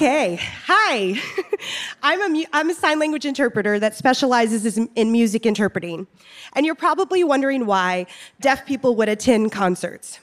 Okay, 0.00 0.40
hi. 0.64 1.20
I'm 2.02 2.34
a, 2.34 2.46
I'm 2.54 2.70
a 2.70 2.74
sign 2.74 2.98
language 2.98 3.26
interpreter 3.26 3.78
that 3.80 3.94
specializes 3.94 4.78
in 4.78 5.12
music 5.12 5.44
interpreting. 5.44 6.06
And 6.54 6.64
you're 6.64 6.74
probably 6.74 7.22
wondering 7.22 7.66
why 7.66 8.06
deaf 8.40 8.64
people 8.64 8.96
would 8.96 9.10
attend 9.10 9.52
concerts. 9.52 10.18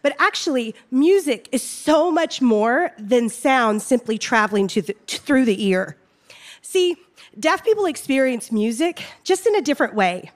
But 0.00 0.14
actually, 0.20 0.76
music 0.92 1.48
is 1.50 1.60
so 1.60 2.12
much 2.12 2.40
more 2.40 2.92
than 3.00 3.28
sound 3.28 3.82
simply 3.82 4.16
traveling 4.16 4.68
the, 4.68 4.94
through 5.08 5.46
the 5.46 5.60
ear. 5.66 5.96
See, 6.62 6.94
deaf 7.36 7.64
people 7.64 7.86
experience 7.86 8.52
music 8.52 9.02
just 9.24 9.44
in 9.44 9.56
a 9.56 9.60
different 9.60 9.96
way. 9.96 10.30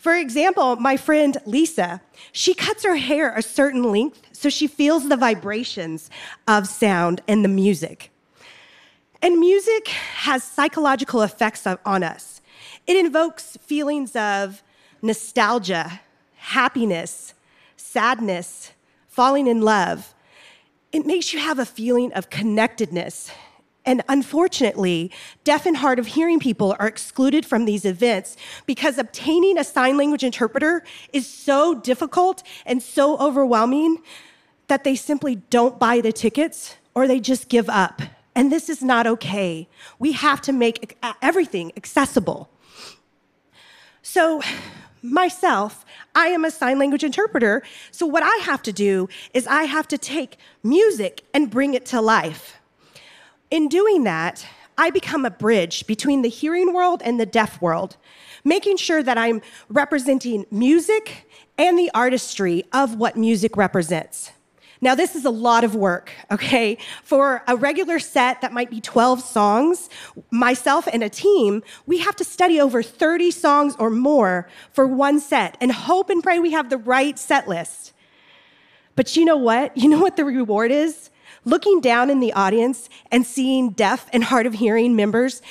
For 0.00 0.14
example, 0.14 0.76
my 0.76 0.98
friend 0.98 1.38
Lisa, 1.46 2.02
she 2.32 2.52
cuts 2.52 2.84
her 2.84 2.96
hair 2.96 3.34
a 3.34 3.40
certain 3.40 3.84
length 3.84 4.20
so 4.32 4.50
she 4.50 4.66
feels 4.66 5.08
the 5.08 5.16
vibrations 5.16 6.10
of 6.46 6.68
sound 6.68 7.22
and 7.26 7.42
the 7.42 7.48
music. 7.48 8.10
And 9.20 9.38
music 9.38 9.88
has 9.88 10.44
psychological 10.44 11.22
effects 11.22 11.66
on 11.66 12.02
us. 12.02 12.40
It 12.86 12.96
invokes 12.96 13.56
feelings 13.60 14.14
of 14.14 14.62
nostalgia, 15.02 16.00
happiness, 16.36 17.34
sadness, 17.76 18.72
falling 19.08 19.46
in 19.46 19.60
love. 19.60 20.14
It 20.92 21.04
makes 21.04 21.32
you 21.32 21.40
have 21.40 21.58
a 21.58 21.66
feeling 21.66 22.12
of 22.12 22.30
connectedness 22.30 23.30
and 23.88 24.02
unfortunately, 24.06 25.10
deaf 25.44 25.64
and 25.64 25.74
hard 25.74 25.98
of 25.98 26.08
hearing 26.08 26.40
people 26.40 26.76
are 26.78 26.86
excluded 26.86 27.46
from 27.46 27.64
these 27.64 27.86
events 27.86 28.36
because 28.66 28.98
obtaining 28.98 29.56
a 29.56 29.64
sign 29.64 29.96
language 29.96 30.22
interpreter 30.22 30.84
is 31.14 31.26
so 31.26 31.74
difficult 31.74 32.42
and 32.66 32.82
so 32.82 33.16
overwhelming 33.16 34.02
that 34.66 34.84
they 34.84 34.94
simply 34.94 35.36
don't 35.36 35.78
buy 35.78 36.02
the 36.02 36.12
tickets 36.12 36.76
or 36.94 37.08
they 37.08 37.18
just 37.18 37.48
give 37.48 37.70
up. 37.70 38.02
And 38.38 38.52
this 38.52 38.68
is 38.68 38.84
not 38.84 39.04
okay. 39.08 39.68
We 39.98 40.12
have 40.12 40.40
to 40.42 40.52
make 40.52 40.96
uh, 41.02 41.14
everything 41.20 41.72
accessible. 41.76 42.48
So, 44.00 44.42
myself, 45.02 45.84
I 46.14 46.28
am 46.28 46.44
a 46.44 46.52
sign 46.52 46.78
language 46.78 47.02
interpreter. 47.02 47.64
So, 47.90 48.06
what 48.06 48.22
I 48.22 48.44
have 48.44 48.62
to 48.62 48.72
do 48.72 49.08
is 49.34 49.48
I 49.48 49.64
have 49.64 49.88
to 49.88 49.98
take 49.98 50.36
music 50.62 51.24
and 51.34 51.50
bring 51.50 51.74
it 51.74 51.84
to 51.86 52.00
life. 52.00 52.60
In 53.50 53.66
doing 53.66 54.04
that, 54.04 54.46
I 54.78 54.90
become 54.90 55.24
a 55.24 55.30
bridge 55.32 55.84
between 55.88 56.22
the 56.22 56.28
hearing 56.28 56.72
world 56.72 57.02
and 57.04 57.18
the 57.18 57.26
deaf 57.26 57.60
world, 57.60 57.96
making 58.44 58.76
sure 58.76 59.02
that 59.02 59.18
I'm 59.18 59.42
representing 59.68 60.46
music 60.48 61.28
and 61.58 61.76
the 61.76 61.90
artistry 61.92 62.62
of 62.72 62.94
what 62.94 63.16
music 63.16 63.56
represents. 63.56 64.30
Now, 64.80 64.94
this 64.94 65.16
is 65.16 65.24
a 65.24 65.30
lot 65.30 65.64
of 65.64 65.74
work, 65.74 66.12
okay? 66.30 66.78
For 67.02 67.42
a 67.48 67.56
regular 67.56 67.98
set 67.98 68.40
that 68.42 68.52
might 68.52 68.70
be 68.70 68.80
12 68.80 69.20
songs, 69.20 69.90
myself 70.30 70.86
and 70.92 71.02
a 71.02 71.08
team, 71.08 71.62
we 71.86 71.98
have 71.98 72.14
to 72.16 72.24
study 72.24 72.60
over 72.60 72.82
30 72.82 73.30
songs 73.30 73.74
or 73.78 73.90
more 73.90 74.48
for 74.72 74.86
one 74.86 75.18
set 75.20 75.56
and 75.60 75.72
hope 75.72 76.10
and 76.10 76.22
pray 76.22 76.38
we 76.38 76.52
have 76.52 76.70
the 76.70 76.78
right 76.78 77.18
set 77.18 77.48
list. 77.48 77.92
But 78.94 79.16
you 79.16 79.24
know 79.24 79.36
what? 79.36 79.76
You 79.76 79.88
know 79.88 80.00
what 80.00 80.16
the 80.16 80.24
reward 80.24 80.70
is? 80.70 81.10
looking 81.44 81.80
down 81.80 82.10
in 82.10 82.20
the 82.20 82.32
audience 82.32 82.88
and 83.10 83.24
seeing 83.26 83.70
deaf 83.70 84.06
and 84.12 84.22
hard 84.24 84.46
of 84.46 84.54
hearing 84.54 84.94
members, 84.94 85.42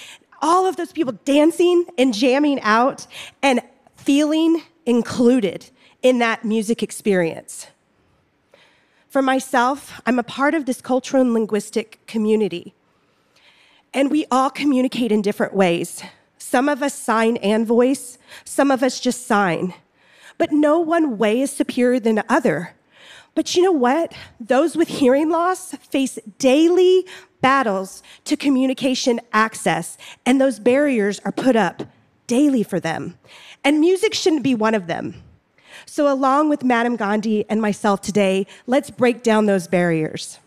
all 0.42 0.68
of 0.68 0.76
those 0.76 0.92
people 0.92 1.14
dancing 1.26 1.86
and 1.98 2.14
jamming 2.14 2.62
out 2.62 3.08
and 3.42 3.62
feeling 3.96 4.62
included 4.86 5.70
in 6.02 6.20
that 6.20 6.46
music 6.46 6.84
experience. 6.84 7.68
For 9.18 9.24
myself, 9.24 10.00
I'm 10.06 10.20
a 10.20 10.24
part 10.24 10.54
of 10.54 10.68
this 10.68 10.80
cultural 10.80 11.24
and 11.24 11.34
linguistic 11.34 12.06
community. 12.06 12.76
And 13.92 14.12
we 14.12 14.28
all 14.30 14.52
communicate 14.52 15.12
in 15.12 15.24
different 15.24 15.56
ways. 15.56 16.04
Some 16.38 16.70
of 16.70 16.84
us 16.84 16.94
sign 16.94 17.38
and 17.38 17.66
voice, 17.66 18.20
some 18.46 18.70
of 18.70 18.84
us 18.84 19.00
just 19.00 19.26
sign. 19.26 19.74
But 20.38 20.52
no 20.52 20.78
one 20.78 21.18
way 21.18 21.42
is 21.42 21.50
superior 21.50 22.00
than 22.00 22.14
the 22.14 22.32
other. 22.32 22.76
But 23.34 23.56
you 23.56 23.64
know 23.64 23.72
what? 23.72 24.14
Those 24.40 24.78
with 24.78 24.88
hearing 24.88 25.32
loss 25.32 25.74
face 25.74 26.20
daily 26.38 27.04
battles 27.42 28.04
to 28.26 28.38
communication 28.38 29.20
access, 29.34 29.98
and 30.28 30.40
those 30.40 30.60
barriers 30.60 31.20
are 31.26 31.32
put 31.32 31.56
up 31.56 31.82
daily 32.28 32.62
for 32.62 32.80
them. 32.80 33.18
And 33.64 33.80
music 33.80 34.14
shouldn't 34.14 34.44
be 34.44 34.54
one 34.54 34.76
of 34.76 34.86
them. 34.86 35.24
So, 35.86 36.12
along 36.12 36.50
with 36.50 36.64
Madame 36.64 36.96
Gandhi 36.96 37.46
and 37.50 37.62
myself 37.62 38.02
today, 38.02 38.48
let's 38.66 38.90
break 38.90 39.24
down 39.24 39.46
those 39.46 39.68
barriers. 39.68 40.40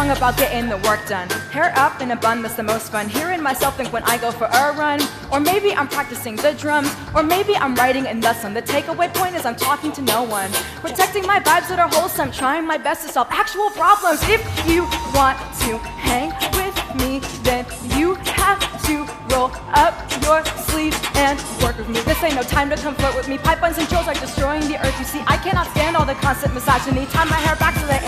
Song 0.00 0.16
about 0.16 0.36
getting 0.38 0.68
the 0.68 0.78
work 0.88 1.00
done. 1.06 1.28
Hair 1.52 1.72
up 1.76 2.00
in 2.00 2.10
a 2.12 2.16
bun, 2.16 2.40
that's 2.40 2.54
the 2.54 2.62
most 2.62 2.90
fun. 2.90 3.06
Hearing 3.08 3.42
myself 3.42 3.76
think 3.76 3.92
when 3.92 4.02
I 4.04 4.16
go 4.16 4.30
for 4.30 4.46
a 4.46 4.72
run. 4.72 4.98
Or 5.30 5.40
maybe 5.40 5.74
I'm 5.74 5.88
practicing 5.88 6.36
the 6.36 6.54
drums. 6.54 6.90
Or 7.14 7.22
maybe 7.22 7.54
I'm 7.56 7.74
writing 7.74 8.06
in 8.06 8.20
the 8.20 8.32
sun. 8.32 8.54
The 8.54 8.62
takeaway 8.62 9.12
point 9.12 9.34
is 9.34 9.44
I'm 9.44 9.56
talking 9.56 9.92
to 9.92 10.02
no 10.02 10.22
one. 10.22 10.50
Protecting 10.80 11.26
my 11.26 11.38
vibes 11.40 11.68
that 11.68 11.78
are 11.78 11.88
wholesome. 11.88 12.32
Trying 12.32 12.66
my 12.66 12.78
best 12.78 13.06
to 13.06 13.12
solve 13.12 13.28
actual 13.30 13.68
problems. 13.70 14.20
If 14.24 14.40
you 14.66 14.84
want 15.12 15.36
to 15.64 15.76
hang 16.08 16.30
with 16.56 16.76
me, 16.96 17.20
then 17.42 17.66
you 17.98 18.14
have 18.40 18.60
to 18.86 19.04
roll 19.34 19.50
up 19.74 19.94
your 20.24 20.44
sleeves 20.70 20.98
and 21.14 21.38
work 21.62 21.76
with 21.76 21.88
me. 21.88 22.00
This 22.00 22.22
ain't 22.24 22.36
no 22.36 22.42
time 22.42 22.70
to 22.70 22.76
come 22.76 22.94
flirt 22.94 23.14
with 23.14 23.28
me. 23.28 23.36
Pipe 23.36 23.60
buns 23.60 23.76
and 23.78 23.86
drills 23.88 24.08
are 24.08 24.14
destroying 24.14 24.66
the 24.66 24.78
earth. 24.84 24.98
You 24.98 25.04
see, 25.04 25.22
I 25.26 25.36
cannot 25.36 25.66
stand 25.72 25.96
all 25.96 26.06
the 26.06 26.14
constant 26.14 26.54
misogyny. 26.54 27.06
Tie 27.06 27.24
my 27.24 27.36
hair 27.36 27.56
back 27.56 27.74
so 27.76 27.86
there 27.86 28.02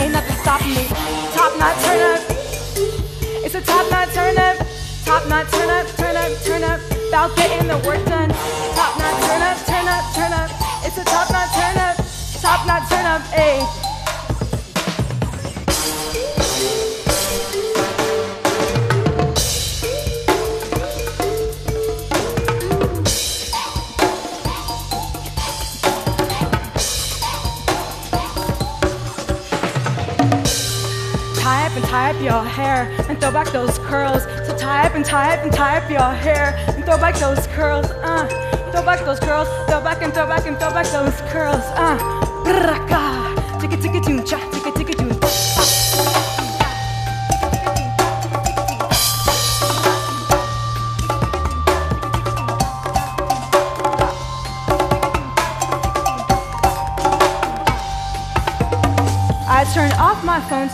turn 1.71 2.01
up. 2.11 2.21
It's 3.45 3.55
a 3.55 3.61
top 3.61 3.89
knot, 3.91 4.09
turn 4.13 4.37
up. 4.37 4.57
Top 5.05 5.29
knot, 5.29 5.47
turn 5.53 5.71
up, 5.71 5.87
turn 5.97 6.17
up, 6.17 6.43
turn 6.43 6.65
up. 6.65 6.81
About 7.09 7.37
getting 7.37 7.69
the 7.69 7.79
work 7.87 8.05
done. 8.07 8.31
And 33.09 33.21
throw 33.21 33.31
back 33.31 33.51
those 33.53 33.79
curls. 33.79 34.23
So 34.47 34.57
tie 34.57 34.87
up 34.87 34.95
and 34.95 35.05
tie 35.05 35.37
up 35.37 35.45
and 35.45 35.53
tie 35.53 35.79
up 35.79 35.91
your 35.91 36.13
hair 36.13 36.55
and 36.69 36.85
throw 36.85 36.99
back 36.99 37.17
those 37.17 37.47
curls. 37.49 37.87
Uh, 38.03 38.27
throw 38.73 38.85
back 38.85 39.05
those 39.05 39.21
curls, 39.21 39.49
throw 39.69 39.81
back 39.81 40.03
and 40.03 40.13
throw 40.13 40.27
back 40.27 40.47
and 40.47 40.59
throw 40.59 40.71
back 40.71 40.87
those 40.87 41.21
curls. 41.31 41.65
Uh, 41.77 41.99
braka, 42.45 43.61
ticka 43.61 43.77
ticka 43.77 44.25
cha, 44.25 44.39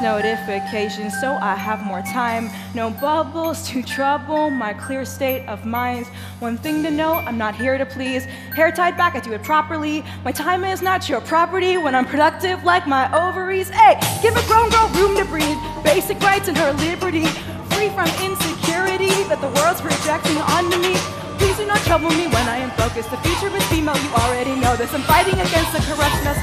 notifications 0.00 1.18
so 1.20 1.36
I 1.40 1.54
have 1.54 1.84
more 1.84 2.02
time. 2.02 2.50
No 2.74 2.90
bubbles 2.90 3.68
to 3.68 3.82
trouble 3.82 4.50
my 4.50 4.72
clear 4.72 5.04
state 5.04 5.46
of 5.46 5.64
mind. 5.64 6.06
One 6.38 6.56
thing 6.56 6.82
to 6.82 6.90
know, 6.90 7.14
I'm 7.14 7.38
not 7.38 7.54
here 7.54 7.78
to 7.78 7.86
please. 7.86 8.24
Hair 8.54 8.72
tied 8.72 8.96
back, 8.96 9.14
I 9.14 9.20
do 9.20 9.32
it 9.32 9.42
properly. 9.42 10.04
My 10.24 10.32
time 10.32 10.64
is 10.64 10.82
not 10.82 11.08
your 11.08 11.20
property 11.20 11.78
when 11.78 11.94
I'm 11.94 12.06
productive 12.06 12.64
like 12.64 12.86
my 12.86 13.04
ovaries. 13.12 13.68
Hey, 13.70 13.98
give 14.22 14.36
a 14.36 14.46
grown 14.46 14.70
girl 14.70 14.88
room 14.94 15.16
to 15.16 15.24
breathe. 15.24 15.58
Basic 15.84 16.18
rights 16.20 16.48
and 16.48 16.56
her 16.56 16.72
liberty. 16.72 17.26
Free 17.74 17.88
from 17.90 18.08
insecurity 18.22 19.14
that 19.30 19.40
the 19.40 19.48
world's 19.60 19.80
projecting 19.80 20.36
onto 20.38 20.78
me. 20.78 20.94
Please 21.38 21.56
do 21.56 21.66
not 21.66 21.78
trouble 21.82 22.10
me 22.10 22.26
when 22.26 22.48
I 22.48 22.56
am 22.58 22.70
focused. 22.70 23.10
The 23.10 23.16
future 23.18 23.54
is 23.54 23.64
female, 23.66 23.96
you 23.96 24.10
already 24.10 24.58
know 24.58 24.74
this. 24.76 24.92
I'm 24.92 25.02
fighting 25.02 25.34
against 25.34 25.72
the 25.72 25.78
corruption 25.86 26.24
that's 26.24 26.38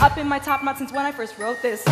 up 0.00 0.18
in 0.18 0.28
my 0.28 0.38
top 0.38 0.62
knot 0.62 0.78
since 0.78 0.92
when 0.92 1.06
I 1.06 1.12
first 1.12 1.38
wrote 1.38 1.60
this. 1.62 1.82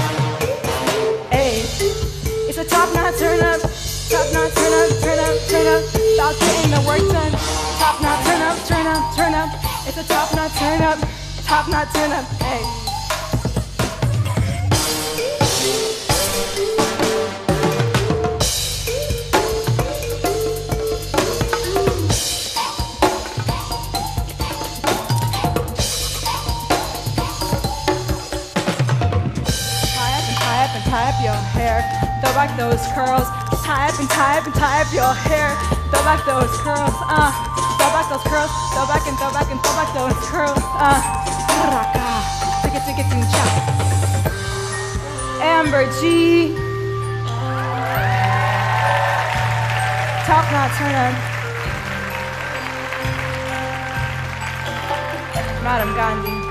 getting 6.40 6.70
the 6.70 6.80
work 6.86 7.04
done. 7.12 7.32
Top 7.78 8.00
knot, 8.02 8.24
turn 8.24 8.42
up, 8.42 8.58
turn 8.66 8.86
up, 8.86 9.14
turn 9.16 9.34
up. 9.34 9.50
It's 9.86 9.98
a 9.98 10.04
top 10.04 10.34
knot, 10.34 10.50
turn 10.58 10.82
up, 10.82 10.98
top 11.44 11.68
knot, 11.68 11.88
turn 11.94 12.12
up, 12.12 12.24
hey. 12.42 12.80
Tie 30.94 31.08
up 31.08 31.24
your 31.24 31.32
hair. 31.32 32.03
Throw 32.24 32.32
back 32.32 32.56
those 32.56 32.80
curls. 32.96 33.28
Tie 33.68 33.86
up 33.86 34.00
and 34.00 34.08
tie 34.08 34.38
up 34.38 34.46
and 34.46 34.54
tie 34.54 34.80
up 34.80 34.90
your 34.94 35.12
hair. 35.12 35.52
Throw 35.92 36.00
back 36.08 36.24
those 36.24 36.48
curls. 36.64 36.96
Uh, 37.04 37.28
throw 37.76 37.92
back 37.92 38.08
those 38.08 38.24
curls. 38.24 38.48
Throw 38.72 38.86
back 38.88 39.04
and 39.06 39.18
throw 39.18 39.30
back 39.30 39.52
and 39.52 39.60
throw 39.60 39.76
back 39.76 39.92
those 39.92 40.16
curls. 40.32 40.56
Uh, 40.56 41.04
tick 42.64 42.72
it, 42.72 42.82
tick 42.88 42.96
it, 42.96 43.04
tick 43.12 43.20
it, 43.20 43.28
Amber 45.44 45.84
G. 46.00 46.56
Top 50.24 50.48
knot 50.48 50.72
turn 50.80 50.94
on. 50.96 51.12
Madame 55.62 55.94
Gandhi. 55.94 56.43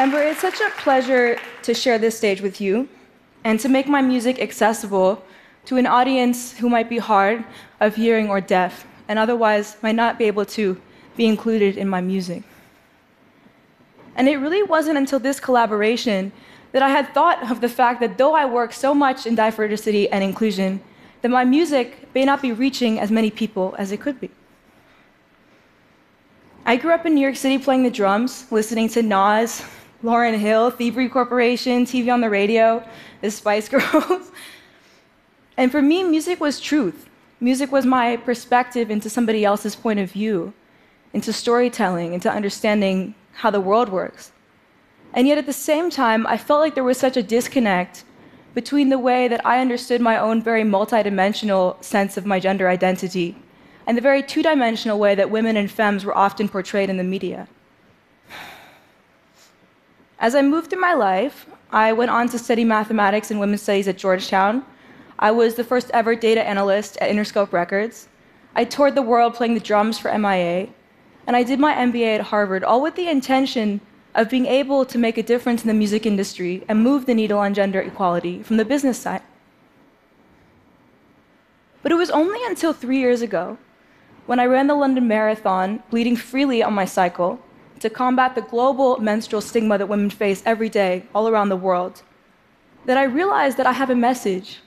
Amber, 0.00 0.22
it's 0.22 0.40
such 0.40 0.62
a 0.62 0.70
pleasure 0.78 1.38
to 1.60 1.74
share 1.74 1.98
this 1.98 2.16
stage 2.16 2.40
with 2.40 2.58
you 2.58 2.88
and 3.44 3.60
to 3.60 3.68
make 3.68 3.86
my 3.86 4.00
music 4.00 4.40
accessible 4.40 5.22
to 5.66 5.76
an 5.76 5.86
audience 5.86 6.56
who 6.56 6.70
might 6.70 6.88
be 6.88 6.96
hard 6.96 7.44
of 7.80 7.96
hearing 7.96 8.30
or 8.30 8.40
deaf 8.40 8.86
and 9.08 9.18
otherwise 9.18 9.76
might 9.82 9.94
not 9.94 10.16
be 10.16 10.24
able 10.24 10.46
to 10.46 10.80
be 11.18 11.26
included 11.26 11.76
in 11.76 11.86
my 11.86 12.00
music. 12.00 12.42
And 14.16 14.26
it 14.26 14.38
really 14.38 14.62
wasn't 14.62 14.96
until 14.96 15.18
this 15.18 15.38
collaboration 15.38 16.32
that 16.72 16.82
I 16.82 16.88
had 16.88 17.12
thought 17.12 17.50
of 17.50 17.60
the 17.60 17.68
fact 17.68 18.00
that 18.00 18.16
though 18.16 18.32
I 18.32 18.46
work 18.46 18.72
so 18.72 18.94
much 18.94 19.26
in 19.26 19.34
diversity 19.34 20.08
and 20.08 20.24
inclusion, 20.24 20.80
that 21.20 21.30
my 21.30 21.44
music 21.44 22.08
may 22.14 22.24
not 22.24 22.40
be 22.40 22.52
reaching 22.52 22.98
as 22.98 23.10
many 23.10 23.30
people 23.30 23.74
as 23.76 23.92
it 23.92 24.00
could 24.00 24.18
be. 24.18 24.30
I 26.64 26.76
grew 26.76 26.92
up 26.92 27.04
in 27.04 27.14
New 27.14 27.20
York 27.20 27.36
City 27.36 27.58
playing 27.58 27.82
the 27.82 27.90
drums, 27.90 28.46
listening 28.50 28.88
to 28.90 29.02
Nas, 29.02 29.62
Lauryn 30.02 30.38
Hill, 30.38 30.70
Thievery 30.70 31.08
Corporation, 31.08 31.84
TV 31.84 32.12
on 32.12 32.20
the 32.20 32.30
radio, 32.30 32.82
the 33.20 33.30
Spice 33.30 33.68
Girls. 33.74 34.30
and 35.56 35.70
for 35.70 35.82
me, 35.82 36.02
music 36.02 36.40
was 36.40 36.58
truth. 36.58 37.08
Music 37.38 37.70
was 37.70 37.84
my 37.84 38.16
perspective 38.16 38.90
into 38.90 39.10
somebody 39.10 39.44
else's 39.44 39.76
point 39.76 39.98
of 39.98 40.10
view, 40.10 40.52
into 41.12 41.32
storytelling, 41.32 42.14
into 42.14 42.30
understanding 42.30 43.14
how 43.32 43.50
the 43.50 43.60
world 43.60 43.88
works. 43.88 44.32
And 45.12 45.26
yet 45.26 45.38
at 45.38 45.46
the 45.46 45.52
same 45.52 45.90
time, 45.90 46.26
I 46.26 46.36
felt 46.36 46.60
like 46.60 46.74
there 46.74 46.84
was 46.84 46.98
such 46.98 47.16
a 47.16 47.22
disconnect 47.22 48.04
between 48.54 48.88
the 48.88 48.98
way 48.98 49.28
that 49.28 49.44
I 49.44 49.60
understood 49.60 50.00
my 50.00 50.18
own 50.18 50.42
very 50.42 50.62
multidimensional 50.62 51.82
sense 51.84 52.16
of 52.16 52.26
my 52.26 52.40
gender 52.40 52.68
identity 52.68 53.36
and 53.86 53.96
the 53.96 54.02
very 54.02 54.22
two 54.22 54.42
dimensional 54.42 54.98
way 54.98 55.14
that 55.14 55.30
women 55.30 55.56
and 55.56 55.70
femmes 55.70 56.04
were 56.04 56.16
often 56.16 56.48
portrayed 56.48 56.90
in 56.90 56.96
the 56.96 57.04
media. 57.04 57.48
As 60.20 60.34
I 60.34 60.42
moved 60.42 60.68
through 60.68 60.82
my 60.82 60.92
life, 60.92 61.46
I 61.70 61.94
went 61.94 62.10
on 62.10 62.28
to 62.28 62.38
study 62.38 62.62
mathematics 62.62 63.30
and 63.30 63.40
women's 63.40 63.62
studies 63.62 63.88
at 63.88 63.96
Georgetown. 63.96 64.66
I 65.18 65.30
was 65.30 65.54
the 65.54 65.64
first 65.64 65.90
ever 65.94 66.14
data 66.14 66.46
analyst 66.46 66.98
at 66.98 67.10
Interscope 67.10 67.54
Records. 67.54 68.06
I 68.54 68.64
toured 68.64 68.96
the 68.96 69.02
world 69.02 69.32
playing 69.32 69.54
the 69.54 69.60
drums 69.60 69.98
for 69.98 70.16
MIA. 70.16 70.68
And 71.26 71.36
I 71.36 71.42
did 71.42 71.58
my 71.58 71.72
MBA 71.72 72.16
at 72.16 72.20
Harvard, 72.20 72.62
all 72.64 72.82
with 72.82 72.96
the 72.96 73.08
intention 73.08 73.80
of 74.14 74.28
being 74.28 74.44
able 74.44 74.84
to 74.84 74.98
make 74.98 75.16
a 75.16 75.22
difference 75.22 75.62
in 75.62 75.68
the 75.68 75.74
music 75.74 76.04
industry 76.04 76.64
and 76.68 76.82
move 76.82 77.06
the 77.06 77.14
needle 77.14 77.38
on 77.38 77.54
gender 77.54 77.80
equality 77.80 78.42
from 78.42 78.58
the 78.58 78.64
business 78.66 78.98
side. 78.98 79.22
But 81.82 81.92
it 81.92 81.94
was 81.94 82.10
only 82.10 82.44
until 82.44 82.74
three 82.74 82.98
years 82.98 83.22
ago, 83.22 83.56
when 84.26 84.38
I 84.38 84.44
ran 84.44 84.66
the 84.66 84.74
London 84.74 85.08
Marathon, 85.08 85.82
bleeding 85.88 86.16
freely 86.16 86.62
on 86.62 86.74
my 86.74 86.84
cycle, 86.84 87.40
to 87.80 87.90
combat 87.90 88.34
the 88.34 88.42
global 88.42 88.98
menstrual 88.98 89.40
stigma 89.40 89.78
that 89.78 89.88
women 89.88 90.10
face 90.10 90.42
every 90.46 90.68
day 90.68 91.04
all 91.14 91.28
around 91.28 91.48
the 91.48 91.56
world, 91.56 92.02
that 92.86 92.96
I 92.96 93.04
realized 93.04 93.56
that 93.56 93.66
I 93.66 93.72
have 93.72 93.90
a 93.90 93.94
message 93.94 94.60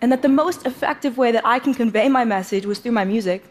and 0.00 0.10
that 0.12 0.22
the 0.22 0.28
most 0.28 0.66
effective 0.66 1.18
way 1.18 1.32
that 1.32 1.44
I 1.44 1.58
can 1.58 1.74
convey 1.74 2.08
my 2.08 2.24
message 2.24 2.64
was 2.64 2.78
through 2.78 2.92
my 2.92 3.04
music. 3.04 3.44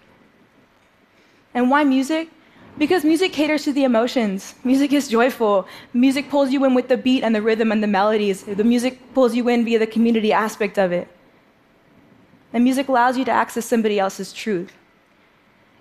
And 1.53 1.69
why 1.69 1.83
music? 1.83 2.29
Because 2.77 3.03
music 3.03 3.33
caters 3.33 3.63
to 3.65 3.73
the 3.73 3.83
emotions. 3.83 4.55
Music 4.63 4.93
is 4.93 5.07
joyful. 5.07 5.67
Music 5.93 6.29
pulls 6.29 6.51
you 6.51 6.63
in 6.65 6.73
with 6.73 6.87
the 6.87 6.97
beat 6.97 7.23
and 7.23 7.35
the 7.35 7.41
rhythm 7.41 7.71
and 7.71 7.83
the 7.83 7.87
melodies. 7.87 8.43
The 8.43 8.63
music 8.63 9.13
pulls 9.13 9.35
you 9.35 9.49
in 9.49 9.65
via 9.65 9.79
the 9.79 9.87
community 9.87 10.31
aspect 10.31 10.79
of 10.79 10.91
it. 10.91 11.07
And 12.53 12.63
music 12.63 12.87
allows 12.87 13.17
you 13.17 13.25
to 13.25 13.31
access 13.31 13.65
somebody 13.65 13.99
else's 13.99 14.31
truth. 14.31 14.73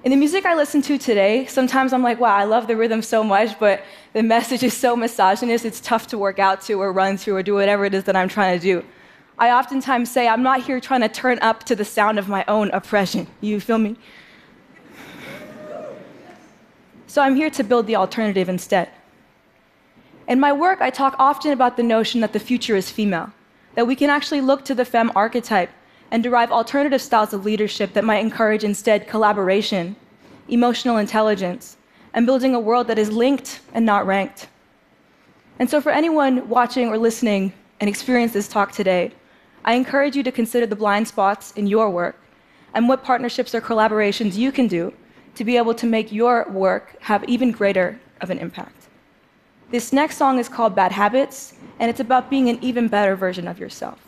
In 0.04 0.12
the 0.12 0.16
music 0.16 0.46
I 0.46 0.54
listen 0.54 0.80
to 0.82 0.96
today, 0.96 1.46
sometimes 1.46 1.92
I'm 1.92 2.04
like, 2.04 2.20
wow, 2.20 2.36
I 2.36 2.44
love 2.44 2.68
the 2.68 2.76
rhythm 2.76 3.02
so 3.02 3.24
much, 3.24 3.58
but 3.58 3.82
the 4.12 4.22
message 4.22 4.62
is 4.62 4.72
so 4.72 4.94
misogynist, 4.94 5.64
it's 5.64 5.80
tough 5.80 6.06
to 6.08 6.18
work 6.18 6.38
out 6.38 6.60
to 6.62 6.74
or 6.74 6.92
run 6.92 7.16
to 7.18 7.34
or 7.34 7.42
do 7.42 7.54
whatever 7.54 7.84
it 7.84 7.92
is 7.92 8.04
that 8.04 8.14
I'm 8.14 8.28
trying 8.28 8.56
to 8.56 8.62
do. 8.62 8.84
I 9.40 9.50
oftentimes 9.50 10.08
say, 10.08 10.28
I'm 10.28 10.42
not 10.44 10.62
here 10.62 10.78
trying 10.78 11.00
to 11.00 11.08
turn 11.08 11.40
up 11.40 11.64
to 11.64 11.74
the 11.74 11.84
sound 11.84 12.16
of 12.16 12.28
my 12.28 12.44
own 12.46 12.70
oppression. 12.70 13.26
You 13.40 13.58
feel 13.58 13.78
me? 13.78 13.96
So 17.08 17.20
I'm 17.20 17.34
here 17.34 17.50
to 17.50 17.64
build 17.64 17.88
the 17.88 17.96
alternative 17.96 18.48
instead. 18.48 18.90
In 20.28 20.38
my 20.38 20.52
work, 20.52 20.80
I 20.80 20.90
talk 20.90 21.16
often 21.18 21.50
about 21.50 21.76
the 21.76 21.82
notion 21.82 22.20
that 22.20 22.32
the 22.32 22.40
future 22.40 22.76
is 22.76 22.88
female, 22.88 23.32
that 23.74 23.88
we 23.88 23.96
can 23.96 24.10
actually 24.10 24.42
look 24.42 24.64
to 24.66 24.76
the 24.76 24.84
femme 24.84 25.10
archetype 25.16 25.70
and 26.10 26.22
derive 26.22 26.50
alternative 26.50 27.02
styles 27.02 27.32
of 27.32 27.44
leadership 27.44 27.92
that 27.92 28.04
might 28.04 28.18
encourage 28.18 28.64
instead 28.64 29.06
collaboration, 29.08 29.96
emotional 30.48 30.96
intelligence, 30.96 31.76
and 32.14 32.26
building 32.26 32.54
a 32.54 32.60
world 32.60 32.86
that 32.86 32.98
is 32.98 33.12
linked 33.12 33.60
and 33.74 33.84
not 33.84 34.06
ranked. 34.06 34.48
And 35.58 35.68
so, 35.68 35.80
for 35.80 35.90
anyone 35.90 36.48
watching 36.48 36.88
or 36.88 36.98
listening 36.98 37.52
and 37.80 37.88
experience 37.88 38.32
this 38.32 38.48
talk 38.48 38.72
today, 38.72 39.12
I 39.64 39.74
encourage 39.74 40.16
you 40.16 40.22
to 40.22 40.32
consider 40.32 40.66
the 40.66 40.76
blind 40.76 41.08
spots 41.08 41.52
in 41.52 41.66
your 41.66 41.90
work 41.90 42.16
and 42.74 42.88
what 42.88 43.04
partnerships 43.04 43.54
or 43.54 43.60
collaborations 43.60 44.36
you 44.36 44.52
can 44.52 44.66
do 44.66 44.92
to 45.34 45.44
be 45.44 45.56
able 45.56 45.74
to 45.74 45.86
make 45.86 46.10
your 46.10 46.46
work 46.50 46.96
have 47.00 47.24
even 47.24 47.50
greater 47.50 47.98
of 48.20 48.30
an 48.30 48.38
impact. 48.38 48.88
This 49.70 49.92
next 49.92 50.16
song 50.16 50.38
is 50.38 50.48
called 50.48 50.74
Bad 50.74 50.92
Habits, 50.92 51.54
and 51.78 51.90
it's 51.90 52.00
about 52.00 52.30
being 52.30 52.48
an 52.48 52.58
even 52.62 52.88
better 52.88 53.14
version 53.14 53.46
of 53.46 53.58
yourself. 53.58 54.07